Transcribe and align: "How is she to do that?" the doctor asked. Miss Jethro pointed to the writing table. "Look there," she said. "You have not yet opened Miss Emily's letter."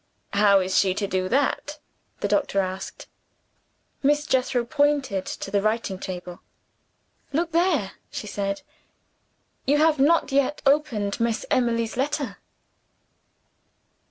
"How 0.33 0.61
is 0.61 0.75
she 0.75 0.95
to 0.95 1.05
do 1.05 1.29
that?" 1.29 1.77
the 2.21 2.27
doctor 2.27 2.59
asked. 2.59 3.05
Miss 4.01 4.25
Jethro 4.25 4.65
pointed 4.65 5.27
to 5.27 5.51
the 5.51 5.61
writing 5.61 5.99
table. 5.99 6.41
"Look 7.31 7.51
there," 7.51 7.91
she 8.09 8.25
said. 8.25 8.63
"You 9.67 9.77
have 9.77 9.99
not 9.99 10.31
yet 10.31 10.59
opened 10.65 11.19
Miss 11.19 11.45
Emily's 11.51 11.97
letter." 11.97 12.39